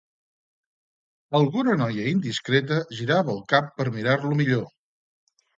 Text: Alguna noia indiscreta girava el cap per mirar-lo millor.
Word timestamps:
Alguna 1.41 1.75
noia 1.83 2.07
indiscreta 2.13 2.79
girava 3.03 3.37
el 3.37 3.41
cap 3.55 3.71
per 3.79 3.89
mirar-lo 3.99 4.37
millor. 4.41 4.69